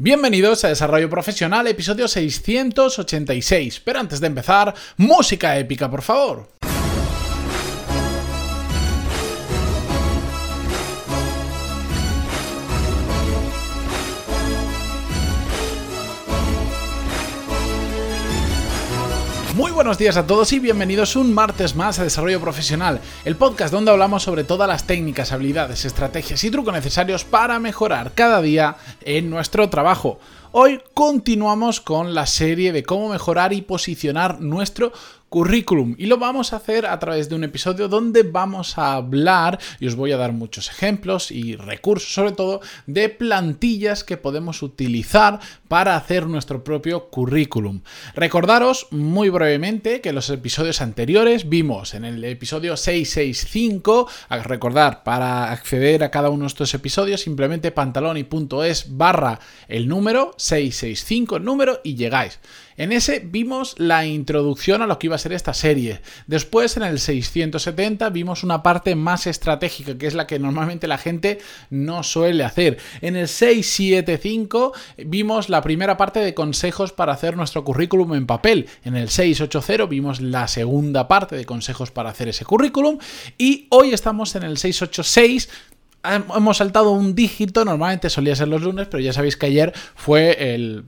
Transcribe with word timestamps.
Bienvenidos 0.00 0.62
a 0.62 0.68
Desarrollo 0.68 1.10
Profesional, 1.10 1.66
episodio 1.66 2.06
686. 2.06 3.80
Pero 3.80 3.98
antes 3.98 4.20
de 4.20 4.28
empezar, 4.28 4.72
música 4.96 5.58
épica, 5.58 5.90
por 5.90 6.02
favor. 6.02 6.57
Buenos 19.78 19.96
días 19.96 20.16
a 20.16 20.26
todos 20.26 20.52
y 20.52 20.58
bienvenidos 20.58 21.14
un 21.14 21.32
martes 21.32 21.76
más 21.76 22.00
a 22.00 22.02
Desarrollo 22.02 22.40
Profesional, 22.40 23.00
el 23.24 23.36
podcast 23.36 23.72
donde 23.72 23.92
hablamos 23.92 24.24
sobre 24.24 24.42
todas 24.42 24.66
las 24.66 24.88
técnicas, 24.88 25.30
habilidades, 25.30 25.84
estrategias 25.84 26.42
y 26.42 26.50
trucos 26.50 26.74
necesarios 26.74 27.22
para 27.22 27.60
mejorar 27.60 28.10
cada 28.12 28.42
día 28.42 28.74
en 29.02 29.30
nuestro 29.30 29.70
trabajo. 29.70 30.18
Hoy 30.50 30.80
continuamos 30.94 31.80
con 31.80 32.12
la 32.12 32.26
serie 32.26 32.72
de 32.72 32.82
cómo 32.82 33.10
mejorar 33.10 33.52
y 33.52 33.62
posicionar 33.62 34.40
nuestro 34.40 34.92
currículum 35.28 35.94
y 35.98 36.06
lo 36.06 36.18
vamos 36.18 36.52
a 36.52 36.56
hacer 36.56 36.86
a 36.86 36.98
través 36.98 37.28
de 37.28 37.34
un 37.34 37.44
episodio 37.44 37.88
donde 37.88 38.22
vamos 38.22 38.78
a 38.78 38.94
hablar 38.94 39.58
y 39.80 39.86
os 39.86 39.96
voy 39.96 40.12
a 40.12 40.16
dar 40.16 40.32
muchos 40.32 40.70
ejemplos 40.70 41.30
y 41.30 41.56
recursos 41.56 42.12
sobre 42.12 42.32
todo 42.32 42.60
de 42.86 43.08
plantillas 43.08 44.04
que 44.04 44.16
podemos 44.16 44.62
utilizar 44.62 45.40
para 45.68 45.96
hacer 45.96 46.26
nuestro 46.26 46.64
propio 46.64 47.10
currículum. 47.10 47.82
Recordaros 48.14 48.88
muy 48.90 49.28
brevemente 49.28 50.00
que 50.00 50.12
los 50.12 50.30
episodios 50.30 50.80
anteriores 50.80 51.48
vimos 51.48 51.94
en 51.94 52.04
el 52.04 52.24
episodio 52.24 52.76
665, 52.76 54.08
a 54.28 54.38
recordar 54.38 55.02
para 55.02 55.52
acceder 55.52 56.04
a 56.04 56.10
cada 56.10 56.30
uno 56.30 56.44
de 56.44 56.48
estos 56.48 56.72
episodios 56.74 57.20
simplemente 57.20 57.70
pantaloni.es 57.70 58.96
barra 58.96 59.40
el 59.68 59.88
número 59.88 60.34
665 60.38 61.36
el 61.36 61.44
número 61.44 61.80
y 61.84 61.94
llegáis. 61.94 62.38
En 62.78 62.92
ese 62.92 63.18
vimos 63.18 63.74
la 63.78 64.06
introducción 64.06 64.82
a 64.82 64.86
lo 64.86 65.00
que 65.00 65.08
iba 65.08 65.16
a 65.16 65.18
ser 65.18 65.32
esta 65.32 65.52
serie. 65.52 66.00
Después, 66.28 66.76
en 66.76 66.84
el 66.84 67.00
670, 67.00 68.08
vimos 68.10 68.44
una 68.44 68.62
parte 68.62 68.94
más 68.94 69.26
estratégica, 69.26 69.98
que 69.98 70.06
es 70.06 70.14
la 70.14 70.28
que 70.28 70.38
normalmente 70.38 70.86
la 70.86 70.96
gente 70.96 71.40
no 71.70 72.04
suele 72.04 72.44
hacer. 72.44 72.78
En 73.00 73.16
el 73.16 73.26
675 73.26 74.72
vimos 74.98 75.48
la 75.48 75.60
primera 75.60 75.96
parte 75.96 76.20
de 76.20 76.34
consejos 76.34 76.92
para 76.92 77.12
hacer 77.12 77.36
nuestro 77.36 77.64
currículum 77.64 78.14
en 78.14 78.26
papel. 78.26 78.68
En 78.84 78.94
el 78.94 79.08
680 79.08 79.86
vimos 79.86 80.20
la 80.20 80.46
segunda 80.46 81.08
parte 81.08 81.34
de 81.34 81.44
consejos 81.44 81.90
para 81.90 82.10
hacer 82.10 82.28
ese 82.28 82.44
currículum. 82.44 82.98
Y 83.36 83.66
hoy 83.70 83.92
estamos 83.92 84.36
en 84.36 84.44
el 84.44 84.56
686 84.56 85.48
hemos 86.04 86.58
saltado 86.58 86.92
un 86.92 87.16
dígito, 87.16 87.64
normalmente 87.64 88.08
solía 88.08 88.36
ser 88.36 88.46
los 88.46 88.62
lunes, 88.62 88.86
pero 88.88 89.02
ya 89.02 89.12
sabéis 89.12 89.36
que 89.36 89.46
ayer 89.46 89.72
fue 89.96 90.54
el 90.54 90.84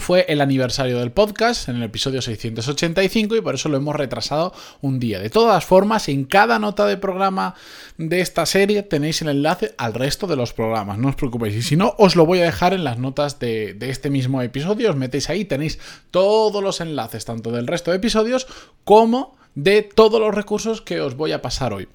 fue 0.00 0.24
el 0.28 0.40
aniversario 0.40 0.98
del 0.98 1.12
podcast 1.12 1.68
en 1.68 1.76
el 1.76 1.82
episodio 1.82 2.22
685 2.22 3.36
y 3.36 3.40
por 3.40 3.54
eso 3.54 3.68
lo 3.68 3.76
hemos 3.76 3.94
retrasado 3.94 4.52
un 4.80 4.98
día. 4.98 5.20
De 5.20 5.30
todas 5.30 5.64
formas, 5.64 6.08
en 6.08 6.24
cada 6.24 6.58
nota 6.58 6.86
de 6.86 6.96
programa 6.96 7.54
de 7.98 8.20
esta 8.20 8.46
serie 8.46 8.82
tenéis 8.82 9.22
el 9.22 9.28
enlace 9.28 9.74
al 9.78 9.94
resto 9.94 10.26
de 10.26 10.36
los 10.36 10.52
programas, 10.52 10.98
no 10.98 11.08
os 11.08 11.16
preocupéis. 11.16 11.54
Y 11.54 11.62
si 11.62 11.76
no, 11.76 11.94
os 11.98 12.16
lo 12.16 12.26
voy 12.26 12.40
a 12.40 12.44
dejar 12.44 12.74
en 12.74 12.84
las 12.84 12.98
notas 12.98 13.38
de, 13.38 13.74
de 13.74 13.90
este 13.90 14.10
mismo 14.10 14.42
episodio, 14.42 14.90
os 14.90 14.96
metéis 14.96 15.30
ahí, 15.30 15.44
tenéis 15.44 15.78
todos 16.10 16.62
los 16.62 16.80
enlaces, 16.80 17.24
tanto 17.24 17.52
del 17.52 17.66
resto 17.66 17.90
de 17.90 17.98
episodios 17.98 18.46
como 18.84 19.38
de 19.54 19.82
todos 19.82 20.20
los 20.20 20.34
recursos 20.34 20.80
que 20.80 21.00
os 21.00 21.16
voy 21.16 21.32
a 21.32 21.42
pasar 21.42 21.72
hoy. 21.72 21.88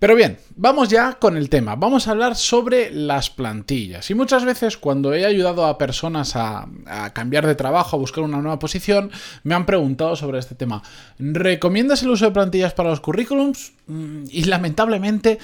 Pero 0.00 0.16
bien, 0.16 0.38
vamos 0.56 0.88
ya 0.88 1.18
con 1.18 1.36
el 1.36 1.50
tema. 1.50 1.76
Vamos 1.76 2.08
a 2.08 2.12
hablar 2.12 2.34
sobre 2.34 2.90
las 2.90 3.28
plantillas. 3.28 4.10
Y 4.10 4.14
muchas 4.14 4.46
veces 4.46 4.78
cuando 4.78 5.12
he 5.12 5.26
ayudado 5.26 5.66
a 5.66 5.76
personas 5.76 6.36
a, 6.36 6.66
cambiar 7.12 7.46
de 7.46 7.54
trabajo, 7.54 7.96
a 7.96 7.98
buscar 7.98 8.24
una 8.24 8.38
nueva 8.38 8.58
posición, 8.58 9.10
me 9.42 9.54
han 9.54 9.66
preguntado 9.66 10.16
sobre 10.16 10.38
este 10.38 10.54
tema. 10.54 10.82
¿Recomiendas 11.18 12.02
el 12.02 12.08
uso 12.08 12.24
de 12.24 12.30
plantillas 12.30 12.72
para 12.72 12.88
los 12.88 13.00
currículums? 13.00 13.74
Mm, 13.88 14.24
y 14.30 14.44
lamentablemente, 14.44 15.38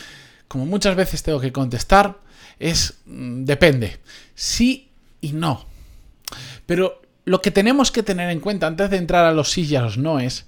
como 0.49 0.65
muchas 0.65 0.97
veces 0.97 1.23
tengo 1.23 1.39
que 1.39 1.53
contestar, 1.53 2.17
es 2.59 2.95
mm, 3.05 3.45
depende. 3.45 4.01
Sí 4.35 4.89
y 5.21 5.33
no. 5.33 5.67
Pero 6.65 7.03
lo 7.27 7.43
que 7.43 7.51
tenemos 7.51 7.93
que 7.93 8.03
tener 8.03 8.31
en 8.31 8.41
cuenta 8.41 8.69
antes 8.69 8.89
de 8.89 8.97
entrar 8.97 9.27
a 9.27 9.33
los 9.33 9.51
sí 9.51 9.67
y 9.67 9.77
a 9.77 9.83
los 9.83 9.99
no 9.99 10.19
es, 10.19 10.47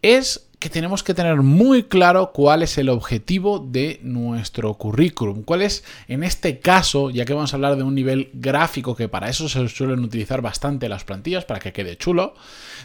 es 0.00 0.48
que 0.62 0.70
tenemos 0.70 1.02
que 1.02 1.12
tener 1.12 1.42
muy 1.42 1.82
claro 1.82 2.30
cuál 2.32 2.62
es 2.62 2.78
el 2.78 2.88
objetivo 2.88 3.58
de 3.58 3.98
nuestro 4.04 4.72
currículum. 4.74 5.42
Cuál 5.42 5.62
es, 5.62 5.82
en 6.06 6.22
este 6.22 6.60
caso, 6.60 7.10
ya 7.10 7.24
que 7.24 7.34
vamos 7.34 7.52
a 7.52 7.56
hablar 7.56 7.74
de 7.74 7.82
un 7.82 7.96
nivel 7.96 8.30
gráfico, 8.32 8.94
que 8.94 9.08
para 9.08 9.28
eso 9.28 9.48
se 9.48 9.68
suelen 9.68 10.04
utilizar 10.04 10.40
bastante 10.40 10.88
las 10.88 11.02
plantillas, 11.02 11.44
para 11.44 11.58
que 11.58 11.72
quede 11.72 11.96
chulo, 11.96 12.34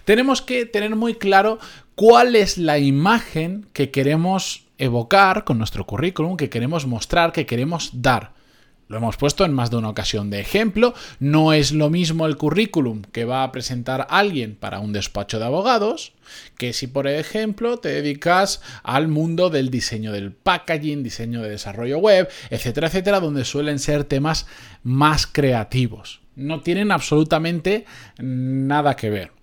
tenemos 0.05 0.41
que 0.41 0.65
tener 0.65 0.95
muy 0.95 1.13
claro 1.13 1.59
cuál 1.93 2.35
es 2.35 2.57
la 2.57 2.79
imagen 2.79 3.67
que 3.73 3.91
queremos 3.91 4.65
evocar 4.79 5.43
con 5.43 5.59
nuestro 5.59 5.85
currículum, 5.85 6.35
que 6.35 6.49
queremos 6.49 6.87
mostrar, 6.87 7.31
que 7.31 7.45
queremos 7.45 7.91
dar. 8.01 8.36
Lo 8.87 8.97
hemos 8.97 9.17
puesto 9.17 9.43
en 9.43 9.53
más 9.53 9.69
de 9.69 9.77
una 9.77 9.89
ocasión 9.89 10.29
de 10.29 10.39
ejemplo. 10.39 10.93
No 11.19 11.51
es 11.53 11.71
lo 11.71 11.89
mismo 11.89 12.25
el 12.25 12.37
currículum 12.37 13.01
que 13.01 13.25
va 13.25 13.43
a 13.43 13.51
presentar 13.51 14.07
alguien 14.09 14.55
para 14.55 14.79
un 14.79 14.93
despacho 14.93 15.39
de 15.39 15.45
abogados 15.45 16.13
que 16.57 16.73
si, 16.73 16.87
por 16.87 17.07
ejemplo, 17.07 17.77
te 17.77 17.89
dedicas 17.89 18.61
al 18.83 19.07
mundo 19.07 19.49
del 19.49 19.69
diseño 19.69 20.11
del 20.11 20.31
packaging, 20.31 21.03
diseño 21.03 21.41
de 21.41 21.49
desarrollo 21.49 21.99
web, 21.99 22.29
etcétera, 22.49 22.87
etcétera, 22.87 23.19
donde 23.19 23.45
suelen 23.45 23.79
ser 23.79 24.03
temas 24.03 24.45
más 24.83 25.27
creativos. 25.27 26.21
No 26.35 26.61
tienen 26.61 26.91
absolutamente 26.91 27.85
nada 28.19 28.95
que 28.95 29.09
ver 29.09 29.36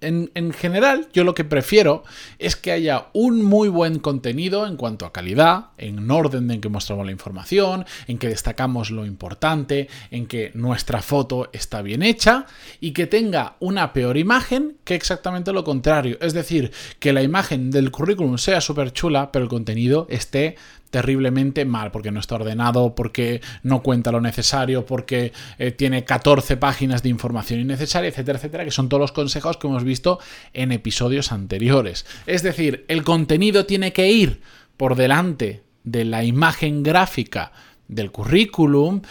en, 0.00 0.52
general, 0.52 1.08
yo 1.12 1.24
lo 1.24 1.34
que 1.34 1.44
prefiero 1.44 2.04
es 2.38 2.56
que 2.56 2.72
haya 2.72 3.08
un 3.12 3.42
muy 3.42 3.68
buen 3.68 3.98
contenido 3.98 4.66
en 4.66 4.76
cuanto 4.76 5.06
a 5.06 5.12
calidad, 5.12 5.66
en 5.76 6.10
orden 6.10 6.50
en 6.50 6.60
que 6.60 6.68
mostramos 6.68 7.06
la 7.06 7.12
información, 7.12 7.84
en 8.06 8.18
que 8.18 8.28
destacamos 8.28 8.90
lo 8.90 9.04
importante, 9.04 9.88
en 10.10 10.26
que 10.26 10.52
nuestra 10.54 11.02
foto 11.02 11.50
está 11.52 11.82
bien 11.82 12.02
hecha 12.02 12.46
y 12.80 12.92
que 12.92 13.06
tenga 13.06 13.56
una 13.60 13.92
peor 13.92 14.16
imagen 14.16 14.76
que 14.84 14.94
exactamente 14.94 15.52
lo 15.52 15.64
contrario. 15.64 16.16
Es 16.20 16.32
decir, 16.32 16.72
que 16.98 17.12
la 17.12 17.22
imagen 17.22 17.70
del 17.70 17.90
currículum 17.90 18.38
sea 18.38 18.60
súper 18.60 18.92
chula, 18.92 19.32
pero 19.32 19.44
el 19.44 19.50
contenido 19.50 20.06
esté 20.10 20.56
terriblemente 20.90 21.64
mal, 21.64 21.90
porque 21.90 22.10
no 22.10 22.20
está 22.20 22.36
ordenado, 22.36 22.94
porque 22.94 23.40
no 23.62 23.82
cuenta 23.82 24.12
lo 24.12 24.20
necesario, 24.20 24.86
porque 24.86 25.32
eh, 25.58 25.70
tiene 25.70 26.04
14 26.04 26.56
páginas 26.56 27.02
de 27.02 27.08
información 27.08 27.60
innecesaria, 27.60 28.08
etcétera, 28.08 28.38
etcétera, 28.38 28.64
que 28.64 28.70
son 28.70 28.88
todos 28.88 29.00
los 29.00 29.12
consejos 29.12 29.56
que 29.56 29.66
hemos 29.66 29.84
visto 29.84 30.18
en 30.52 30.72
episodios 30.72 31.32
anteriores. 31.32 32.06
Es 32.26 32.42
decir, 32.42 32.84
el 32.88 33.04
contenido 33.04 33.66
tiene 33.66 33.92
que 33.92 34.10
ir 34.10 34.40
por 34.76 34.96
delante 34.96 35.64
de 35.84 36.04
la 36.04 36.24
imagen 36.24 36.82
gráfica 36.82 37.52
del 37.88 38.10
currículum, 38.10 39.02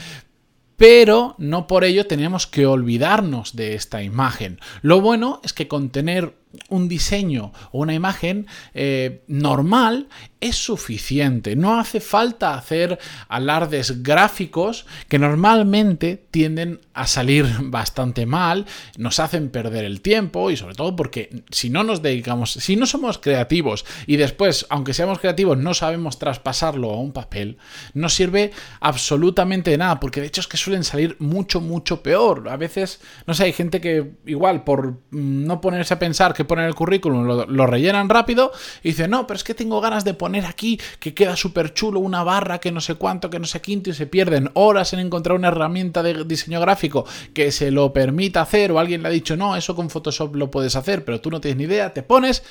pero 0.78 1.36
no 1.40 1.66
por 1.66 1.84
ello 1.84 2.06
tenemos 2.06 2.46
que 2.46 2.68
olvidarnos 2.68 3.56
de 3.56 3.74
esta 3.74 4.04
imagen. 4.04 4.60
Lo 4.82 5.02
bueno 5.02 5.42
es 5.44 5.54
que 5.54 5.68
con 5.68 5.90
tener 5.90 6.36
un 6.70 6.88
diseño 6.88 7.52
o 7.72 7.80
una 7.80 7.94
imagen 7.94 8.48
eh, 8.74 9.24
normal 9.28 10.08
es 10.40 10.56
suficiente. 10.56 11.56
No 11.56 11.80
hace 11.80 12.00
falta 12.00 12.54
hacer 12.56 13.00
alardes 13.28 14.04
gráficos 14.04 14.86
que 15.08 15.20
normalmente 15.20 16.24
tienden 16.32 16.80
a 16.94 17.08
salir 17.08 17.46
bastante 17.62 18.26
mal, 18.26 18.66
nos 18.98 19.20
hacen 19.20 19.50
perder 19.50 19.86
el 19.86 20.02
tiempo 20.02 20.52
y 20.52 20.58
sobre 20.58 20.76
todo 20.76 20.96
porque 20.96 21.44
si 21.50 21.70
no 21.70 21.84
nos 21.84 22.02
dedicamos, 22.02 22.52
si 22.52 22.76
no 22.76 22.86
somos 22.86 23.18
creativos 23.18 23.86
y 24.06 24.18
después, 24.18 24.66
aunque 24.70 24.94
seamos 24.94 25.20
creativos, 25.20 25.58
no 25.58 25.74
sabemos 25.74 26.20
traspasarlo 26.20 26.92
a 26.92 27.00
un 27.00 27.12
papel, 27.12 27.58
no 27.94 28.10
sirve 28.10 28.52
absolutamente 28.80 29.72
de 29.72 29.78
nada, 29.78 30.00
porque 30.00 30.22
de 30.22 30.28
hecho 30.28 30.42
es 30.42 30.48
que 30.48 30.58
suelen 30.58 30.84
salir 30.84 31.16
mucho, 31.20 31.62
mucho 31.62 32.04
peor. 32.04 32.48
A 32.50 32.58
veces, 32.58 33.00
no 33.26 33.34
sé, 33.34 33.46
hay 33.46 33.54
gente 33.54 33.82
que 33.82 34.12
igual 34.26 34.64
por 34.64 34.92
mm, 35.12 35.46
no 35.46 35.62
ponerse 35.62 35.94
a 35.94 36.00
pensar 36.00 36.34
que 36.34 36.46
poner 36.48 36.66
el 36.66 36.76
currículum 36.76 37.28
lo, 37.48 37.68
rellenan 37.68 38.10
rápido 38.10 38.52
y 38.84 38.90
dicen, 38.90 39.12
no, 39.12 39.28
pero 39.28 39.38
es 39.38 39.44
que 39.44 39.54
tengo 39.54 39.82
ganas 39.82 40.06
de 40.06 40.14
poner 40.14 40.46
aquí 40.46 40.80
que 41.00 41.14
queda 41.14 41.36
súper 41.36 41.74
chulo 41.74 42.00
una 42.00 42.24
barra 42.24 42.60
que 42.60 42.72
no 42.72 42.82
sé 42.82 42.96
cuánto, 42.96 43.30
que 43.30 43.40
no 43.40 43.46
sé 43.46 43.62
quinto 43.62 43.90
y 43.90 43.94
se 43.94 44.08
pierden 44.08 44.50
horas 44.54 44.94
en 44.94 45.00
encontrar 45.00 45.36
una 45.36 45.50
herramienta 45.50 46.02
de 46.02 46.24
diseño 46.24 46.60
gráfico 46.60 47.06
que 47.34 47.52
se 47.52 47.72
lo 47.72 47.94
permita 47.94 48.42
hacer 48.42 48.72
o 48.72 48.80
alguien 48.80 49.02
le 49.02 49.10
ha 49.10 49.12
dicho, 49.12 49.36
no, 49.36 49.56
eso 49.56 49.76
con 49.76 49.90
Photoshop 49.90 50.36
lo 50.36 50.50
puedes 50.50 50.76
hacer, 50.76 51.04
pero 51.06 51.22
tú 51.22 51.30
no 51.30 51.42
tienes 51.42 51.58
ni 51.58 51.64
idea, 51.66 51.94
te 51.94 52.04
pones 52.04 52.44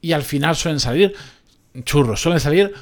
y 0.00 0.12
al 0.12 0.22
final 0.22 0.56
suelen 0.56 0.80
salir 0.80 1.14
churros, 1.84 2.20
suelen 2.20 2.40
salir 2.40 2.72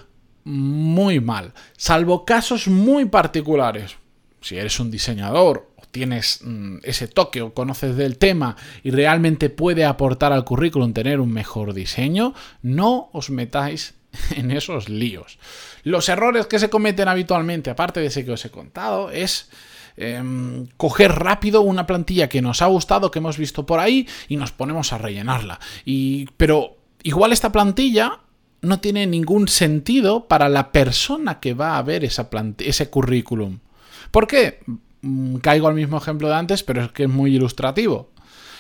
muy 0.44 1.20
mal, 1.20 1.52
salvo 1.76 2.24
casos 2.24 2.68
muy 2.68 3.06
particulares. 3.06 3.96
Si 4.40 4.58
eres 4.58 4.78
un 4.78 4.90
diseñador 4.90 5.70
tienes 5.94 6.40
mm, 6.42 6.78
ese 6.82 7.06
toque 7.06 7.40
o 7.40 7.54
conoces 7.54 7.94
del 7.94 8.18
tema 8.18 8.56
y 8.82 8.90
realmente 8.90 9.48
puede 9.48 9.84
aportar 9.84 10.32
al 10.32 10.44
currículum 10.44 10.92
tener 10.92 11.20
un 11.20 11.32
mejor 11.32 11.72
diseño, 11.72 12.34
no 12.62 13.10
os 13.12 13.30
metáis 13.30 13.94
en 14.36 14.50
esos 14.50 14.88
líos. 14.88 15.38
Los 15.84 16.08
errores 16.08 16.46
que 16.46 16.58
se 16.58 16.68
cometen 16.68 17.06
habitualmente, 17.06 17.70
aparte 17.70 18.00
de 18.00 18.06
ese 18.06 18.24
que 18.24 18.32
os 18.32 18.44
he 18.44 18.50
contado, 18.50 19.12
es 19.12 19.48
em, 19.96 20.66
coger 20.76 21.12
rápido 21.12 21.60
una 21.60 21.86
plantilla 21.86 22.28
que 22.28 22.42
nos 22.42 22.60
ha 22.60 22.66
gustado, 22.66 23.12
que 23.12 23.20
hemos 23.20 23.38
visto 23.38 23.64
por 23.64 23.78
ahí, 23.78 24.08
y 24.26 24.36
nos 24.36 24.50
ponemos 24.50 24.92
a 24.92 24.98
rellenarla. 24.98 25.60
Y, 25.84 26.26
pero 26.36 26.76
igual 27.04 27.32
esta 27.32 27.52
plantilla 27.52 28.18
no 28.62 28.80
tiene 28.80 29.06
ningún 29.06 29.46
sentido 29.46 30.26
para 30.26 30.48
la 30.48 30.72
persona 30.72 31.38
que 31.38 31.54
va 31.54 31.78
a 31.78 31.82
ver 31.82 32.02
ese 32.04 32.90
currículum. 32.90 33.60
¿Por 34.10 34.26
qué? 34.26 34.58
Mm, 35.04 35.36
caigo 35.36 35.68
al 35.68 35.74
mismo 35.74 35.98
ejemplo 35.98 36.28
de 36.28 36.34
antes, 36.34 36.62
pero 36.62 36.82
es 36.82 36.92
que 36.92 37.02
es 37.04 37.10
muy 37.10 37.36
ilustrativo. 37.36 38.10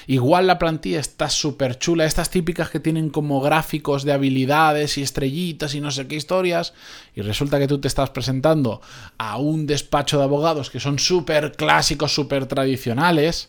Igual 0.06 0.46
la 0.46 0.58
plantilla 0.58 1.00
está 1.00 1.30
súper 1.30 1.78
chula, 1.78 2.04
estas 2.04 2.28
típicas 2.28 2.68
que 2.68 2.80
tienen 2.80 3.08
como 3.08 3.40
gráficos 3.40 4.04
de 4.04 4.12
habilidades 4.12 4.98
y 4.98 5.02
estrellitas 5.02 5.74
y 5.74 5.80
no 5.80 5.90
sé 5.90 6.06
qué 6.06 6.16
historias, 6.16 6.74
y 7.14 7.22
resulta 7.22 7.58
que 7.58 7.66
tú 7.66 7.80
te 7.80 7.88
estás 7.88 8.10
presentando 8.10 8.82
a 9.16 9.38
un 9.38 9.66
despacho 9.66 10.18
de 10.18 10.24
abogados 10.24 10.68
que 10.68 10.80
son 10.80 10.98
súper 10.98 11.52
clásicos, 11.52 12.14
súper 12.14 12.44
tradicionales, 12.44 13.48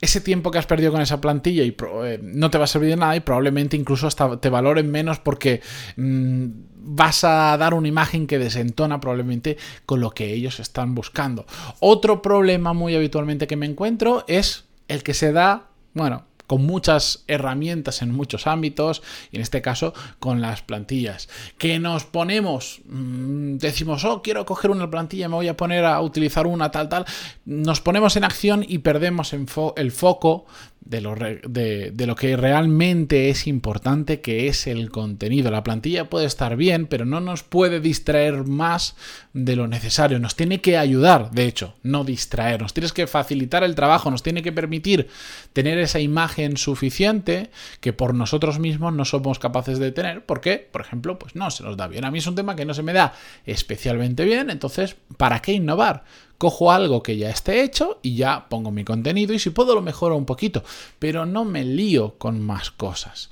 ese 0.00 0.20
tiempo 0.20 0.50
que 0.50 0.58
has 0.58 0.66
perdido 0.66 0.92
con 0.92 1.00
esa 1.00 1.20
plantilla 1.20 1.64
y 1.64 1.76
eh, 2.04 2.20
no 2.22 2.50
te 2.50 2.58
va 2.58 2.64
a 2.64 2.68
servir 2.68 2.90
de 2.90 2.96
nada 2.96 3.16
y 3.16 3.20
probablemente 3.20 3.76
incluso 3.76 4.06
hasta 4.06 4.40
te 4.40 4.48
valoren 4.48 4.90
menos 4.90 5.18
porque 5.18 5.60
mm, 5.96 6.46
vas 6.76 7.24
a 7.24 7.56
dar 7.56 7.74
una 7.74 7.88
imagen 7.88 8.26
que 8.26 8.38
desentona 8.38 9.00
probablemente 9.00 9.56
con 9.86 10.00
lo 10.00 10.10
que 10.10 10.32
ellos 10.32 10.60
están 10.60 10.94
buscando. 10.94 11.46
Otro 11.80 12.22
problema 12.22 12.72
muy 12.72 12.94
habitualmente 12.94 13.46
que 13.46 13.56
me 13.56 13.66
encuentro 13.66 14.24
es 14.28 14.66
el 14.86 15.02
que 15.02 15.14
se 15.14 15.32
da, 15.32 15.68
bueno, 15.94 16.27
con 16.48 16.66
muchas 16.66 17.22
herramientas 17.28 18.02
en 18.02 18.10
muchos 18.10 18.48
ámbitos, 18.48 19.02
y 19.30 19.36
en 19.36 19.42
este 19.42 19.62
caso 19.62 19.94
con 20.18 20.40
las 20.40 20.62
plantillas. 20.62 21.28
Que 21.58 21.78
nos 21.78 22.04
ponemos, 22.04 22.80
mm, 22.86 23.58
decimos, 23.58 24.04
oh, 24.04 24.22
quiero 24.22 24.44
coger 24.44 24.72
una 24.72 24.90
plantilla, 24.90 25.28
me 25.28 25.36
voy 25.36 25.48
a 25.48 25.56
poner 25.56 25.84
a 25.84 26.00
utilizar 26.00 26.48
una 26.48 26.72
tal, 26.72 26.88
tal, 26.88 27.04
nos 27.44 27.80
ponemos 27.80 28.16
en 28.16 28.24
acción 28.24 28.64
y 28.66 28.78
perdemos 28.78 29.32
el 29.32 29.92
foco 29.92 30.46
de 30.88 31.02
lo, 31.02 31.14
de, 31.14 32.06
lo, 32.06 32.16
que 32.16 32.36
realmente 32.36 33.28
es 33.28 33.46
importante, 33.46 34.22
que 34.22 34.48
es 34.48 34.66
el 34.66 34.90
contenido. 34.90 35.50
La 35.50 35.62
plantilla 35.62 36.08
puede 36.08 36.24
estar 36.24 36.56
bien, 36.56 36.86
pero 36.86 37.04
no 37.04 37.20
nos 37.20 37.42
puede 37.42 37.80
distraer 37.80 38.44
más 38.44 38.96
de 39.34 39.54
lo 39.54 39.68
necesario. 39.68 40.18
Nos 40.18 40.34
tiene 40.34 40.62
que 40.62 40.78
ayudar, 40.78 41.30
de 41.30 41.44
hecho, 41.44 41.74
no 41.82 42.04
distraer. 42.04 42.62
Nos 42.62 42.72
tienes 42.72 42.94
que 42.94 43.06
facilitar 43.06 43.64
el 43.64 43.74
trabajo, 43.74 44.10
nos 44.10 44.22
tiene 44.22 44.42
que 44.42 44.50
permitir 44.50 45.08
tener 45.52 45.78
esa 45.78 46.00
imagen 46.00 46.56
suficiente 46.56 47.50
que 47.80 47.92
por 47.92 48.14
nosotros 48.14 48.58
mismos 48.58 48.94
no 48.94 49.04
somos 49.04 49.38
capaces 49.38 49.78
de 49.78 49.92
tener. 49.92 50.24
¿Por 50.24 50.40
qué? 50.40 50.68
Por 50.72 50.80
ejemplo, 50.80 51.18
pues 51.18 51.36
no 51.36 51.50
se 51.50 51.64
nos 51.64 51.76
da 51.76 51.86
bien. 51.86 52.06
A 52.06 52.10
mí 52.10 52.18
es 52.18 52.26
un 52.26 52.34
tema 52.34 52.56
que 52.56 52.64
no 52.64 52.72
se 52.72 52.82
me 52.82 52.94
da 52.94 53.12
especialmente 53.44 54.24
bien, 54.24 54.48
entonces, 54.48 54.96
¿para 55.18 55.42
qué 55.42 55.52
innovar? 55.52 56.04
Cojo 56.38 56.70
algo 56.70 57.02
que 57.02 57.16
ya 57.16 57.30
esté 57.30 57.62
hecho 57.62 57.98
y 58.02 58.14
ya 58.14 58.48
pongo 58.48 58.70
mi 58.70 58.84
contenido 58.84 59.34
y 59.34 59.38
si 59.38 59.50
puedo 59.50 59.74
lo 59.74 59.82
mejoro 59.82 60.16
un 60.16 60.24
poquito, 60.24 60.62
pero 60.98 61.26
no 61.26 61.44
me 61.44 61.64
lío 61.64 62.16
con 62.16 62.40
más 62.40 62.70
cosas. 62.70 63.30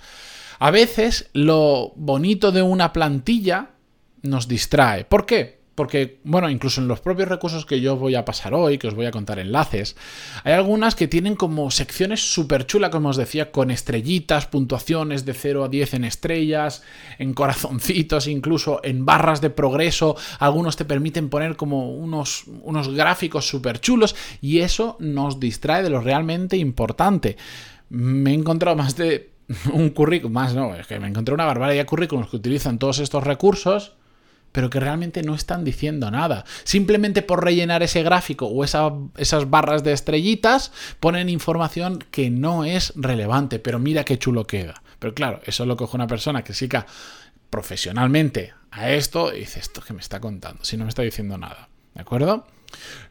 A 0.59 0.71
veces 0.71 1.31
lo 1.33 1.93
bonito 1.97 2.51
de 2.51 2.63
una 2.63 2.93
plantilla 2.93 3.71
nos 4.23 4.49
distrae. 4.49 5.05
¿Por 5.05 5.25
qué? 5.25 5.56
Porque, 5.77 6.21
bueno, 6.25 6.49
incluso 6.49 6.81
en 6.81 6.89
los 6.89 7.01
propios 7.01 7.29
recursos 7.29 7.67
que 7.67 7.83
yo 7.83 7.97
voy 7.97 8.15
a 8.15 8.25
pasar 8.25 8.55
hoy, 8.55 8.79
que 8.79 8.89
os 8.89 8.95
voy 8.95 9.05
a 9.05 9.11
contar 9.11 9.39
enlaces, 9.39 9.95
hay 10.43 10.55
algunas 10.55 10.95
que 10.95 11.07
tienen 11.07 11.37
como 11.37 11.71
secciones 11.71 12.33
súper 12.33 12.65
chulas, 12.65 12.89
como 12.89 13.11
os 13.11 13.19
decía, 13.19 13.53
con 13.53 13.71
estrellitas, 13.71 14.47
puntuaciones 14.47 15.27
de 15.27 15.35
0 15.35 15.65
a 15.65 15.69
10 15.69 15.95
en 15.95 16.05
estrellas, 16.05 16.83
en 17.19 17.35
corazoncitos, 17.35 18.27
incluso 18.27 18.81
en 18.83 19.05
barras 19.05 19.43
de 19.43 19.51
progreso. 19.51 20.17
Algunos 20.39 20.77
te 20.77 20.87
permiten 20.87 21.29
poner 21.29 21.57
como 21.57 21.91
unos, 21.95 22.45
unos 22.63 22.89
gráficos 22.89 23.47
súper 23.47 23.79
chulos 23.79 24.17
y 24.41 24.61
eso 24.61 24.97
nos 24.99 25.39
distrae 25.39 25.83
de 25.83 25.91
lo 25.91 26.01
realmente 26.01 26.57
importante. 26.57 27.37
Me 27.91 28.31
he 28.31 28.35
encontrado 28.35 28.79
más 28.79 28.97
de 28.97 29.31
un 29.75 29.91
currículum, 29.91 30.33
más 30.33 30.55
no, 30.55 30.75
es 30.75 30.87
que 30.87 30.99
me 30.99 31.09
encontré 31.09 31.35
una 31.35 31.45
barbaridad 31.45 31.83
de 31.83 31.87
currículums 31.87 32.31
que 32.31 32.37
utilizan 32.37 32.79
todos 32.79 32.99
estos 32.99 33.23
recursos 33.23 33.93
pero 34.57 34.71
que 34.71 34.81
realmente 34.81 35.23
no 35.23 35.35
están 35.35 35.65
diciendo 35.65 36.11
nada. 36.11 36.47
Simplemente 36.65 37.21
por 37.21 37.45
rellenar 37.45 37.83
ese 37.83 38.03
gráfico 38.03 38.47
o 38.47 38.65
esas 38.65 39.51
barras 39.51 39.85
de 39.85 39.93
estrellitas 39.93 40.73
ponen 40.99 41.29
información 41.29 41.99
que 42.11 42.31
no 42.31 42.65
es 42.65 42.95
relevante, 42.97 43.59
pero 43.59 43.79
mira 43.79 44.07
qué 44.07 44.19
chulo 44.19 44.47
queda. 44.47 44.83
Pero 44.99 45.13
claro, 45.13 45.43
eso 45.45 45.67
lo 45.67 45.77
coge 45.77 45.95
una 45.95 46.07
persona 46.07 46.43
que 46.43 46.55
sí 46.55 46.71
profesionalmente 47.51 48.55
a 48.71 48.93
esto 48.93 49.31
y 49.37 49.41
dice, 49.41 49.61
esto 49.61 49.83
que 49.83 49.93
me 49.93 50.01
está 50.01 50.21
contando, 50.21 50.65
si 50.65 50.79
no 50.79 50.85
me 50.85 50.89
está 50.89 51.03
diciendo 51.03 51.37
nada. 51.37 51.69
¿De 51.93 52.01
acuerdo? 52.01 52.47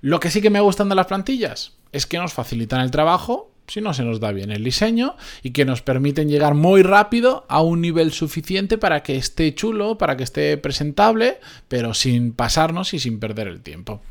Lo 0.01 0.19
que 0.19 0.31
sí 0.31 0.41
que 0.41 0.49
me 0.49 0.61
gustan 0.61 0.89
de 0.89 0.95
las 0.95 1.05
plantillas 1.05 1.73
es 1.91 2.07
que 2.07 2.17
nos 2.17 2.33
facilitan 2.33 2.81
el 2.81 2.89
trabajo 2.89 3.51
si 3.67 3.81
no 3.81 3.93
se 3.93 4.03
nos 4.03 4.19
da 4.19 4.31
bien 4.31 4.51
el 4.51 4.63
diseño 4.63 5.15
y 5.43 5.51
que 5.51 5.65
nos 5.65 5.81
permiten 5.81 6.29
llegar 6.29 6.53
muy 6.53 6.83
rápido 6.83 7.45
a 7.47 7.61
un 7.61 7.81
nivel 7.81 8.11
suficiente 8.11 8.77
para 8.77 9.03
que 9.03 9.15
esté 9.15 9.53
chulo, 9.55 9.97
para 9.97 10.17
que 10.17 10.23
esté 10.23 10.57
presentable, 10.57 11.39
pero 11.67 11.93
sin 11.93 12.33
pasarnos 12.33 12.93
y 12.93 12.99
sin 12.99 13.19
perder 13.19 13.47
el 13.47 13.61
tiempo. 13.61 14.01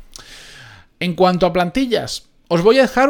En 0.99 1.13
cuanto 1.13 1.45
a 1.45 1.53
plantillas, 1.53 2.27
os 2.47 2.61
voy 2.61 2.77
a 2.77 2.83
dejar 2.83 3.09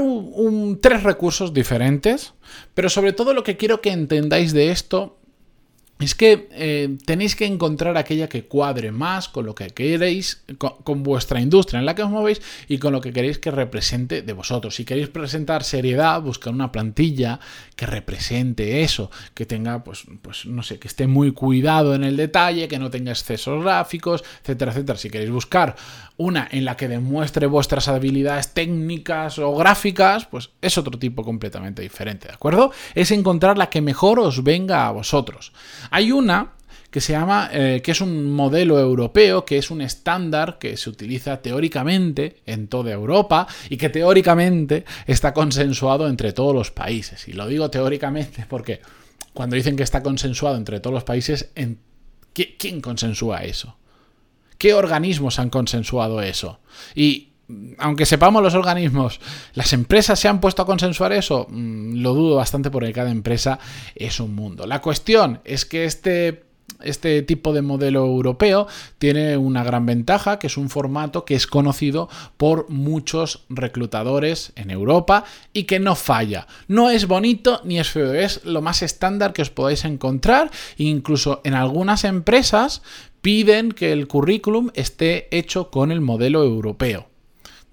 tres 0.81 1.03
recursos 1.03 1.53
diferentes, 1.53 2.33
pero 2.73 2.89
sobre 2.89 3.13
todo 3.13 3.33
lo 3.33 3.43
que 3.43 3.57
quiero 3.57 3.81
que 3.81 3.91
entendáis 3.91 4.53
de 4.53 4.71
esto 4.71 5.17
es 5.97 6.13
que 6.13 6.49
eh, 6.51 6.97
tenéis 7.05 7.37
que 7.37 7.45
encontrar 7.45 7.95
aquella 7.95 8.27
que 8.27 8.43
cuadre 8.43 8.91
más 8.91 9.29
con 9.29 9.45
lo 9.45 9.55
que 9.55 9.69
queréis, 9.69 10.43
con, 10.57 11.03
vuestra 11.03 11.39
industria 11.39 11.79
en 11.79 11.85
la 11.85 11.95
que 11.95 12.03
os 12.03 12.09
movéis 12.09 12.41
y 12.67 12.79
con 12.79 12.91
lo 12.91 12.99
que 12.99 13.13
queréis 13.13 13.39
que 13.39 13.49
represente 13.49 14.21
de 14.21 14.33
vosotros. 14.33 14.75
Si 14.75 14.83
queréis 14.83 15.07
presentar 15.07 15.63
seriedad, 15.63 16.21
buscar 16.21 16.53
una 16.53 16.73
plantilla 16.73 17.39
que 17.77 17.85
represente 17.85 18.83
eso, 18.83 19.09
que 19.33 19.45
tenga, 19.45 19.85
pues, 19.85 20.03
pues 20.21 20.45
no 20.45 20.63
sé, 20.63 20.79
que 20.79 20.89
esté 20.89 21.07
muy 21.07 21.31
cuidado 21.31 21.95
en 21.95 22.03
el 22.03 22.17
detalle, 22.17 22.67
que 22.67 22.77
no 22.79 22.89
tenga 22.89 23.11
excesos 23.11 23.63
gráficos, 23.63 24.25
etcétera, 24.41 24.71
etcétera. 24.71 24.99
Si 24.99 25.09
queréis 25.09 25.31
buscar 25.31 25.77
una 26.17 26.47
en 26.51 26.65
la 26.65 26.77
que 26.77 26.87
demuestre 26.87 27.47
vuestras 27.47 27.87
habilidades 27.87 28.53
técnicas 28.53 29.39
o 29.39 29.55
gráficas, 29.55 30.25
pues 30.25 30.49
es 30.61 30.77
otro 30.77 30.97
tipo 30.97 31.23
completamente 31.23 31.81
diferente, 31.81 32.27
¿de 32.27 32.33
acuerdo? 32.33 32.71
Es 32.95 33.11
encontrar 33.11 33.57
la 33.57 33.69
que 33.69 33.81
mejor 33.81 34.19
os 34.19 34.43
venga 34.43 34.87
a 34.87 34.91
vosotros. 34.91 35.51
Hay 35.91 36.11
una 36.11 36.53
que 36.95 37.01
se 37.01 37.11
llama, 37.11 37.49
eh, 37.51 37.81
que 37.83 37.91
es 37.91 37.99
un 37.99 38.31
modelo 38.31 38.79
europeo, 38.79 39.43
que 39.43 39.57
es 39.57 39.69
un 39.69 39.81
estándar 39.81 40.57
que 40.57 40.77
se 40.77 40.89
utiliza 40.89 41.41
teóricamente 41.41 42.41
en 42.45 42.69
toda 42.69 42.93
Europa 42.93 43.47
y 43.69 43.75
que 43.75 43.89
teóricamente 43.89 44.85
está 45.05 45.33
consensuado 45.33 46.07
entre 46.07 46.31
todos 46.31 46.55
los 46.55 46.71
países. 46.71 47.27
Y 47.27 47.33
lo 47.33 47.47
digo 47.47 47.69
teóricamente 47.69 48.45
porque 48.47 48.79
cuando 49.33 49.57
dicen 49.57 49.75
que 49.75 49.83
está 49.83 50.01
consensuado 50.01 50.55
entre 50.55 50.79
todos 50.79 50.93
los 50.93 51.03
países, 51.03 51.49
¿quién 52.33 52.79
consensúa 52.79 53.43
eso? 53.43 53.75
¿Qué 54.57 54.73
organismos 54.73 55.37
han 55.37 55.49
consensuado 55.49 56.21
eso? 56.21 56.61
Y 56.95 57.33
aunque 57.77 58.05
sepamos 58.05 58.41
los 58.41 58.55
organismos, 58.55 59.19
¿las 59.53 59.73
empresas 59.73 60.19
se 60.19 60.27
han 60.27 60.39
puesto 60.39 60.61
a 60.61 60.65
consensuar 60.65 61.13
eso? 61.13 61.47
Mm, 61.49 62.01
lo 62.01 62.13
dudo 62.13 62.35
bastante 62.37 62.71
porque 62.71 62.93
cada 62.93 63.11
empresa 63.11 63.59
es 63.95 64.19
un 64.19 64.35
mundo. 64.35 64.65
La 64.65 64.81
cuestión 64.81 65.41
es 65.43 65.65
que 65.65 65.85
este 65.85 66.45
este 66.83 67.21
tipo 67.21 67.53
de 67.53 67.61
modelo 67.61 68.05
europeo 68.05 68.67
tiene 68.97 69.37
una 69.37 69.63
gran 69.63 69.85
ventaja, 69.85 70.39
que 70.39 70.47
es 70.47 70.57
un 70.57 70.69
formato 70.69 71.25
que 71.25 71.35
es 71.35 71.47
conocido 71.47 72.09
por 72.37 72.69
muchos 72.69 73.45
reclutadores 73.49 74.51
en 74.55 74.71
Europa 74.71 75.25
y 75.53 75.63
que 75.63 75.79
no 75.79 75.95
falla. 75.95 76.47
No 76.67 76.89
es 76.89 77.07
bonito 77.07 77.61
ni 77.63 77.79
es 77.79 77.89
feo, 77.89 78.13
es 78.13 78.43
lo 78.45 78.61
más 78.61 78.81
estándar 78.81 79.33
que 79.33 79.41
os 79.41 79.49
podáis 79.49 79.85
encontrar. 79.85 80.51
Incluso 80.77 81.41
en 81.43 81.53
algunas 81.53 82.03
empresas 82.03 82.81
piden 83.21 83.71
que 83.71 83.91
el 83.91 84.07
currículum 84.07 84.69
esté 84.73 85.27
hecho 85.35 85.71
con 85.71 85.91
el 85.91 86.01
modelo 86.01 86.43
europeo. 86.43 87.14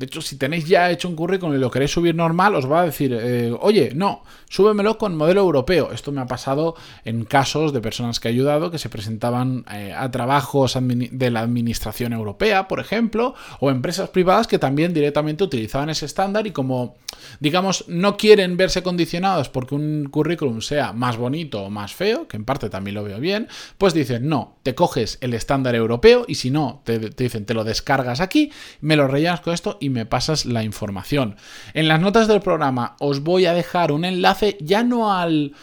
De 0.03 0.07
hecho, 0.07 0.21
si 0.21 0.35
tenéis 0.35 0.65
ya 0.65 0.91
hecho 0.91 1.09
un 1.09 1.15
currículum 1.15 1.55
y 1.55 1.61
lo 1.61 1.71
queréis 1.71 1.93
subir 1.93 2.13
normal, 2.13 2.57
os 2.57 2.69
va 2.69 2.81
a 2.81 2.87
decir, 2.87 3.17
eh, 3.17 3.57
oye, 3.61 3.93
no, 3.95 4.25
súbemelo 4.49 4.99
con 4.99 5.17
modelo 5.17 5.43
europeo. 5.43 5.93
Esto 5.93 6.11
me 6.11 6.21
ha 6.21 6.27
pasado 6.27 6.75
en 7.05 7.25
casos 7.25 7.73
de 7.73 7.81
personas 7.81 8.19
que 8.19 8.27
he 8.27 8.33
ayudado 8.33 8.73
que 8.73 8.79
se 8.79 8.89
presentaban 8.89 9.65
eh, 9.73 9.95
a 9.97 10.11
trabajos 10.11 10.77
de 10.77 11.31
la 11.31 11.39
administración 11.39 12.13
europea, 12.13 12.67
por 12.67 12.81
ejemplo, 12.81 13.37
o 13.61 13.71
empresas 13.71 14.09
privadas 14.09 14.49
que 14.49 14.59
también 14.59 14.93
directamente 14.93 15.45
utilizaban 15.45 15.89
ese 15.89 16.07
estándar 16.07 16.49
y 16.49 16.51
como, 16.51 16.97
digamos, 17.39 17.85
no 17.87 18.17
quieren 18.17 18.57
verse 18.57 18.83
condicionados 18.83 19.51
porque 19.51 19.77
un 19.77 20.09
currículum 20.11 20.63
sea 20.63 20.93
más 20.93 21.17
bonito 21.17 21.63
o 21.63 21.71
más 21.71 21.95
feo, 21.95 22.27
que 22.27 22.37
en 22.37 22.45
parte 22.45 22.71
también 22.71 22.97
lo 22.97 23.05
veo 23.05 23.21
bien, 23.21 23.47
pues 23.79 23.95
dicen, 23.95 24.29
no, 24.29 24.57
te 24.65 24.75
coges 24.75 25.19
el 25.21 25.33
estándar 25.33 25.77
europeo 25.77 26.25
y 26.27 26.35
si 26.35 26.51
no, 26.51 26.83
te, 26.83 26.99
te 26.99 27.23
dicen, 27.23 27.47
te 27.47 27.55
lo 27.55 27.63
descargas 27.63 28.21
aquí, 28.21 28.51
me 28.81 28.97
lo 28.97 29.07
rellenas 29.07 29.43
con 29.43 29.55
esto 29.55 29.79
y 29.81 29.92
me 29.93 30.07
pasas 30.07 30.45
la 30.45 30.65
información. 30.65 31.37
En 31.75 31.89
las 31.89 32.01
notas 32.01 32.27
del 32.27 32.41
programa 32.41 32.97
os 32.99 33.23
voy 33.23 33.47
a 33.47 33.55
dejar 33.55 33.93
un 33.93 34.05
enlace 34.05 34.57
ya 34.61 34.83
no 34.83 35.13
al 35.13 35.55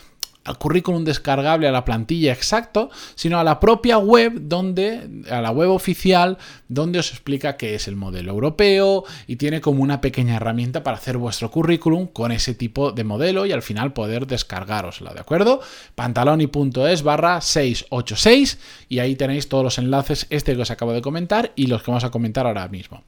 currículum 0.58 1.04
descargable, 1.04 1.68
a 1.68 1.72
la 1.72 1.86
plantilla 1.86 2.34
exacto, 2.34 2.90
sino 3.16 3.40
a 3.40 3.44
la 3.44 3.60
propia 3.60 3.98
web 3.98 4.34
donde, 4.42 5.24
a 5.30 5.42
la 5.42 5.52
web 5.52 5.70
oficial, 5.70 6.38
donde 6.68 7.00
os 7.00 7.12
explica 7.12 7.58
qué 7.58 7.76
es 7.76 7.88
el 7.88 7.96
modelo 7.96 8.32
europeo 8.32 9.04
y 9.28 9.36
tiene 9.36 9.62
como 9.62 9.84
una 9.84 10.02
pequeña 10.02 10.38
herramienta 10.38 10.84
para 10.84 10.98
hacer 10.98 11.18
vuestro 11.18 11.52
currículum 11.52 12.08
con 12.08 12.32
ese 12.32 12.56
tipo 12.56 12.92
de 12.92 13.04
modelo 13.04 13.46
y 13.46 13.52
al 13.52 13.62
final 13.62 13.94
poder 13.94 14.26
descargarosla, 14.28 15.14
¿de 15.14 15.20
acuerdo? 15.20 15.62
pantaloni.es 15.96 17.04
barra 17.04 17.42
686 17.42 18.60
y 18.88 19.00
ahí 19.00 19.16
tenéis 19.16 19.50
todos 19.50 19.64
los 19.64 19.78
enlaces, 19.78 20.26
este 20.30 20.56
que 20.56 20.62
os 20.62 20.72
acabo 20.72 20.94
de 20.94 21.02
comentar 21.02 21.52
y 21.56 21.68
los 21.68 21.84
que 21.84 21.92
vamos 21.92 22.04
a 22.04 22.12
comentar 22.12 22.48
ahora 22.48 22.68
mismo. 22.68 23.04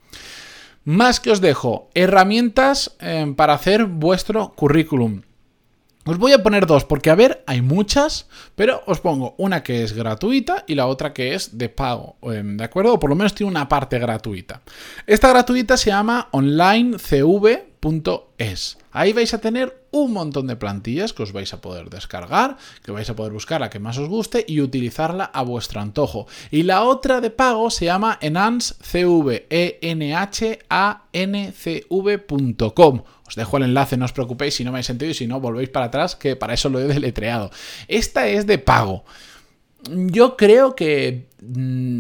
Más 0.84 1.20
que 1.20 1.30
os 1.32 1.42
dejo, 1.42 1.90
herramientas 1.94 2.96
eh, 3.00 3.32
para 3.36 3.54
hacer 3.54 3.86
vuestro 3.86 4.54
currículum. 4.56 5.22
Os 6.06 6.18
voy 6.18 6.32
a 6.32 6.42
poner 6.42 6.66
dos, 6.66 6.84
porque 6.84 7.12
a 7.12 7.16
ver, 7.16 7.44
hay 7.46 7.62
muchas, 7.62 8.28
pero 8.56 8.82
os 8.88 9.00
pongo 9.00 9.36
una 9.38 9.62
que 9.62 9.84
es 9.84 9.94
gratuita 9.94 10.64
y 10.66 10.74
la 10.74 10.88
otra 10.88 11.14
que 11.14 11.36
es 11.36 11.60
de 11.60 11.70
pago, 11.70 12.16
em, 12.24 12.58
¿de 12.58 12.64
acuerdo? 12.64 12.96
O 12.96 13.00
por 13.00 13.12
lo 13.12 13.16
menos 13.16 13.36
tiene 13.36 13.52
una 13.52 13.70
parte 13.70 14.00
gratuita. 14.00 14.62
Esta 15.06 15.30
gratuita 15.30 15.78
se 15.78 15.92
llama 15.92 16.30
onlinecv.es. 16.32 17.18
Ahí 18.92 19.14
vais 19.14 19.34
a 19.36 19.42
tener 19.42 19.81
un 19.92 20.14
montón 20.14 20.48
de 20.48 20.56
plantillas 20.56 21.14
que 21.14 21.24
os 21.24 21.32
vais 21.32 21.54
a 21.54 21.62
poder 21.62 21.90
descargar, 21.90 22.58
que 22.84 22.92
vais 22.92 23.10
a 23.10 23.16
poder 23.16 23.32
buscar 23.32 23.62
la 23.62 23.70
que 23.70 23.80
más 23.80 23.98
os 23.98 24.10
guste 24.10 24.44
y 24.48 24.62
utilizarla 24.62 25.26
a 25.26 25.44
vuestro 25.44 25.82
antojo. 25.82 26.28
Y 26.50 26.64
la 26.64 26.84
otra 26.84 27.22
de 27.22 27.30
pago 27.30 27.70
se 27.70 27.86
llama 27.86 28.18
e 28.22 28.32
-V 28.32 28.72
os 33.32 33.36
dejo 33.38 33.56
el 33.56 33.64
enlace, 33.64 33.96
no 33.96 34.04
os 34.04 34.12
preocupéis 34.12 34.56
si 34.56 34.66
no 34.66 34.72
me 34.72 34.78
habéis 34.78 34.88
sentido 34.88 35.12
y 35.12 35.14
si 35.14 35.26
no, 35.26 35.40
volvéis 35.40 35.70
para 35.70 35.86
atrás, 35.86 36.18
que 36.18 36.36
para 36.36 36.54
eso 36.54 36.68
lo 36.68 36.82
he 36.82 36.84
deletreado. 36.84 37.50
Esta 37.88 38.28
es 38.28 38.46
de 38.46 38.58
pago. 38.58 39.06
Yo 39.90 40.36
creo 40.36 40.76
que 40.76 41.30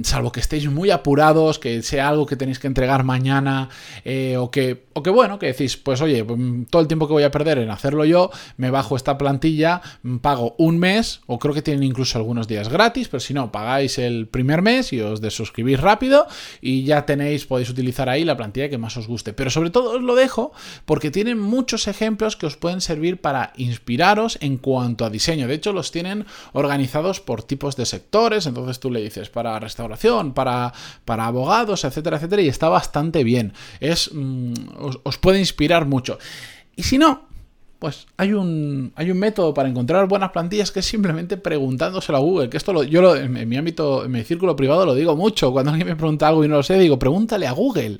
salvo 0.03 0.31
que 0.31 0.39
estéis 0.39 0.69
muy 0.69 0.91
apurados, 0.91 1.57
que 1.57 1.81
sea 1.81 2.09
algo 2.09 2.27
que 2.27 2.35
tenéis 2.35 2.59
que 2.59 2.67
entregar 2.67 3.03
mañana, 3.03 3.69
eh, 4.05 4.37
o, 4.37 4.51
que, 4.51 4.85
o 4.93 5.01
que 5.01 5.09
bueno, 5.09 5.39
que 5.39 5.47
decís, 5.47 5.77
pues 5.77 5.99
oye, 6.01 6.23
mm, 6.23 6.65
todo 6.65 6.81
el 6.81 6.87
tiempo 6.87 7.07
que 7.07 7.13
voy 7.13 7.23
a 7.23 7.31
perder 7.31 7.57
en 7.57 7.71
hacerlo 7.71 8.05
yo, 8.05 8.29
me 8.57 8.69
bajo 8.69 8.95
esta 8.95 9.17
plantilla, 9.17 9.81
mm, 10.03 10.17
pago 10.17 10.55
un 10.59 10.77
mes, 10.77 11.21
o 11.25 11.39
creo 11.39 11.55
que 11.55 11.63
tienen 11.63 11.83
incluso 11.83 12.19
algunos 12.19 12.47
días 12.47 12.69
gratis, 12.69 13.07
pero 13.07 13.19
si 13.19 13.33
no, 13.33 13.51
pagáis 13.51 13.97
el 13.97 14.27
primer 14.27 14.61
mes 14.61 14.93
y 14.93 15.01
os 15.01 15.21
desuscribís 15.21 15.79
rápido 15.79 16.27
y 16.61 16.83
ya 16.83 17.05
tenéis, 17.07 17.45
podéis 17.45 17.69
utilizar 17.69 18.09
ahí 18.09 18.23
la 18.23 18.37
plantilla 18.37 18.69
que 18.69 18.77
más 18.77 18.95
os 18.97 19.07
guste. 19.07 19.33
Pero 19.33 19.49
sobre 19.49 19.71
todo 19.71 19.95
os 19.95 20.01
lo 20.03 20.13
dejo 20.13 20.51
porque 20.85 21.09
tienen 21.09 21.39
muchos 21.39 21.87
ejemplos 21.87 22.35
que 22.35 22.45
os 22.45 22.57
pueden 22.57 22.81
servir 22.81 23.19
para 23.19 23.53
inspiraros 23.57 24.37
en 24.41 24.57
cuanto 24.57 25.03
a 25.03 25.09
diseño. 25.09 25.47
De 25.47 25.55
hecho, 25.55 25.73
los 25.73 25.91
tienen 25.91 26.25
organizados 26.53 27.21
por 27.21 27.41
tipos 27.41 27.75
de 27.75 27.85
sectores, 27.85 28.45
entonces 28.45 28.79
tú 28.79 28.91
le 28.91 29.01
dices, 29.01 29.30
para 29.31 29.59
restauración, 29.59 30.33
para, 30.33 30.73
para 31.05 31.25
abogados, 31.25 31.83
etcétera, 31.83 32.17
etcétera, 32.17 32.41
y 32.41 32.47
está 32.47 32.69
bastante 32.69 33.23
bien. 33.23 33.53
Es, 33.79 34.11
mm, 34.13 34.53
os, 35.03 35.17
puede 35.17 35.39
inspirar 35.39 35.85
mucho. 35.85 36.19
Y 36.75 36.83
si 36.83 36.97
no, 36.97 37.27
pues 37.79 38.05
hay 38.17 38.33
un, 38.33 38.93
hay 38.95 39.09
un 39.09 39.17
método 39.17 39.53
para 39.53 39.69
encontrar 39.69 40.07
buenas 40.07 40.31
plantillas 40.31 40.71
que 40.71 40.81
es 40.81 40.85
simplemente 40.85 41.37
preguntándoselo 41.37 42.17
a 42.17 42.21
Google. 42.21 42.49
Que 42.49 42.57
esto 42.57 42.73
lo, 42.73 42.83
yo 42.83 43.15
en, 43.15 43.49
mi 43.49 43.57
ámbito, 43.57 44.05
en 44.05 44.11
mi 44.11 44.23
círculo 44.23 44.55
privado 44.55 44.85
lo 44.85 44.93
digo 44.93 45.15
mucho. 45.15 45.51
Cuando 45.51 45.71
alguien 45.71 45.87
me 45.87 45.95
pregunta 45.95 46.27
algo 46.27 46.45
y 46.45 46.47
no 46.47 46.57
lo 46.57 46.63
sé, 46.63 46.77
digo, 46.77 46.99
pregúntale 46.99 47.47
a 47.47 47.51
Google. 47.51 47.99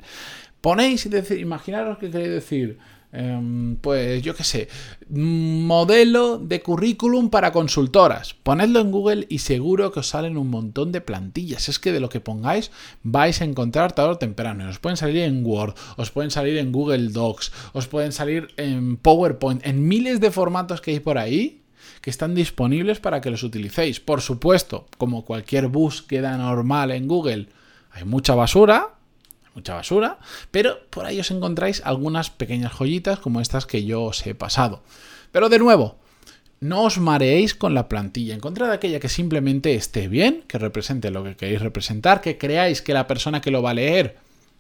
Ponéis 0.61 1.05
y 1.07 1.09
decir, 1.09 1.39
imaginaros 1.39 1.97
que 1.97 2.11
queréis 2.11 2.29
decir. 2.29 2.77
Em, 3.13 3.75
pues 3.75 4.21
yo 4.21 4.33
qué 4.35 4.45
sé, 4.45 4.69
modelo 5.09 6.37
de 6.37 6.61
currículum 6.61 7.29
para 7.29 7.51
consultoras. 7.51 8.35
Ponedlo 8.35 8.79
en 8.79 8.91
Google 8.91 9.25
y 9.27 9.39
seguro 9.39 9.91
que 9.91 9.99
os 9.99 10.07
salen 10.07 10.37
un 10.37 10.49
montón 10.49 10.91
de 10.91 11.01
plantillas. 11.01 11.67
Es 11.67 11.77
que 11.77 11.91
de 11.91 11.99
lo 11.99 12.09
que 12.09 12.21
pongáis 12.21 12.71
vais 13.03 13.41
a 13.41 13.45
encontrar 13.45 13.91
tarde 13.91 14.11
o 14.11 14.17
temprano. 14.17 14.69
Os 14.69 14.79
pueden 14.79 14.97
salir 14.97 15.23
en 15.23 15.45
Word, 15.45 15.75
os 15.97 16.11
pueden 16.11 16.31
salir 16.31 16.57
en 16.57 16.71
Google 16.71 17.09
Docs, 17.09 17.51
os 17.73 17.87
pueden 17.87 18.13
salir 18.13 18.47
en 18.57 18.95
PowerPoint, 18.97 19.65
en 19.65 19.87
miles 19.87 20.21
de 20.21 20.31
formatos 20.31 20.79
que 20.79 20.91
hay 20.91 20.99
por 20.99 21.17
ahí 21.17 21.57
que 22.01 22.09
están 22.09 22.33
disponibles 22.33 22.99
para 22.99 23.21
que 23.21 23.29
los 23.29 23.43
utilicéis. 23.43 23.99
Por 23.99 24.21
supuesto, 24.21 24.87
como 24.97 25.25
cualquier 25.25 25.67
búsqueda 25.67 26.37
normal 26.37 26.91
en 26.91 27.07
Google, 27.07 27.47
hay 27.91 28.05
mucha 28.05 28.35
basura, 28.35 28.95
mucha 29.55 29.75
basura, 29.75 30.19
pero 30.51 30.79
por 30.89 31.05
ahí 31.05 31.19
os 31.19 31.31
encontráis 31.31 31.81
algunas 31.85 32.29
pequeñas 32.29 32.73
joyitas 32.73 33.19
como 33.19 33.41
estas 33.41 33.65
que 33.65 33.83
yo 33.85 34.03
os 34.03 34.25
he 34.25 34.35
pasado. 34.35 34.83
Pero 35.31 35.49
de 35.49 35.59
nuevo, 35.59 35.97
no 36.59 36.83
os 36.83 36.99
mareéis 36.99 37.55
con 37.55 37.73
la 37.73 37.89
plantilla. 37.89 38.35
Encontrad 38.35 38.71
aquella 38.71 38.99
que 38.99 39.09
simplemente 39.09 39.73
esté 39.75 40.07
bien, 40.07 40.43
que 40.47 40.59
represente 40.59 41.09
lo 41.09 41.23
que 41.23 41.35
queréis 41.35 41.61
representar, 41.61 42.21
que 42.21 42.37
creáis 42.37 42.81
que 42.81 42.93
la 42.93 43.07
persona 43.07 43.41
que 43.41 43.51
lo 43.51 43.61
va 43.61 43.71
a 43.71 43.75
leer 43.75 44.17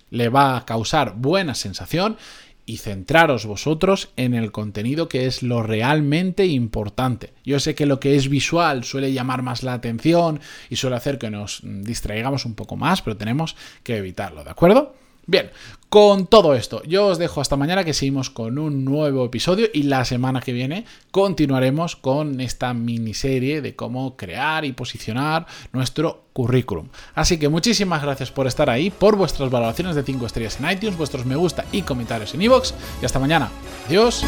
le 0.09 0.29
va 0.29 0.57
a 0.57 0.65
causar 0.65 1.15
buena 1.15 1.55
sensación 1.55 2.17
y 2.65 2.77
centraros 2.77 3.45
vosotros 3.45 4.09
en 4.15 4.33
el 4.33 4.51
contenido 4.51 5.09
que 5.09 5.25
es 5.25 5.43
lo 5.43 5.63
realmente 5.63 6.45
importante. 6.45 7.33
Yo 7.43 7.59
sé 7.59 7.75
que 7.75 7.85
lo 7.85 7.99
que 7.99 8.15
es 8.15 8.29
visual 8.29 8.83
suele 8.83 9.13
llamar 9.13 9.41
más 9.41 9.63
la 9.63 9.73
atención 9.73 10.39
y 10.69 10.75
suele 10.75 10.95
hacer 10.95 11.17
que 11.17 11.29
nos 11.29 11.61
distraigamos 11.63 12.45
un 12.45 12.55
poco 12.55 12.75
más, 12.75 13.01
pero 13.01 13.17
tenemos 13.17 13.55
que 13.83 13.97
evitarlo, 13.97 14.43
¿de 14.43 14.51
acuerdo? 14.51 15.00
Bien, 15.27 15.51
con 15.89 16.25
todo 16.25 16.55
esto, 16.55 16.81
yo 16.83 17.07
os 17.07 17.17
dejo 17.17 17.41
hasta 17.41 17.57
mañana 17.57 17.83
que 17.83 17.93
seguimos 17.93 18.29
con 18.29 18.57
un 18.57 18.85
nuevo 18.85 19.25
episodio 19.25 19.67
y 19.73 19.83
la 19.83 20.05
semana 20.05 20.39
que 20.39 20.53
viene 20.53 20.85
continuaremos 21.11 21.97
con 21.97 22.39
esta 22.39 22.73
miniserie 22.73 23.61
de 23.61 23.75
cómo 23.75 24.15
crear 24.15 24.63
y 24.63 24.71
posicionar 24.71 25.47
nuestro 25.73 26.23
currículum. 26.31 26.87
Así 27.13 27.37
que 27.37 27.49
muchísimas 27.49 28.01
gracias 28.01 28.31
por 28.31 28.47
estar 28.47 28.69
ahí, 28.69 28.89
por 28.89 29.17
vuestras 29.17 29.49
valoraciones 29.49 29.95
de 29.95 30.03
5 30.03 30.25
estrellas 30.25 30.59
en 30.61 30.71
iTunes, 30.71 30.97
vuestros 30.97 31.25
me 31.25 31.35
gusta 31.35 31.65
y 31.73 31.81
comentarios 31.81 32.33
en 32.33 32.41
iVoox 32.43 32.73
y 33.01 33.05
hasta 33.05 33.19
mañana. 33.19 33.49
Adiós. 33.87 34.23